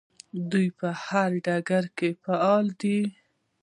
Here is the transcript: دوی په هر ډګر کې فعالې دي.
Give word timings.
دوی 0.51 0.67
په 0.79 0.89
هر 1.05 1.29
ډګر 1.45 1.85
کې 1.97 2.09
فعالې 2.23 2.73
دي. 2.81 2.99